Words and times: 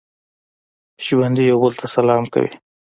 ژوندي 1.05 1.43
یو 1.51 1.57
بل 1.63 1.73
ته 1.81 1.85
سلام 1.95 2.23
کوي 2.33 2.51